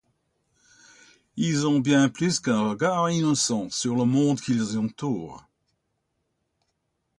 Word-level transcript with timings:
Ils 1.37 1.67
ont 1.67 1.77
bien 1.79 2.09
plus 2.09 2.39
qu’un 2.39 2.69
regard 2.69 3.11
innocent 3.11 3.69
sur 3.69 3.95
le 3.95 4.05
monde 4.05 4.41
qui 4.41 4.55
les 4.55 4.75
entoure. 4.75 5.47